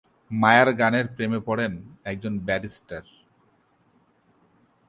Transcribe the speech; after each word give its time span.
মায়ার 0.31 0.69
গানের 0.73 1.05
প্রেমে 1.15 1.39
পড়েন 1.47 1.73
একজন 2.11 2.33
ব্যারিস্টার। 2.47 3.03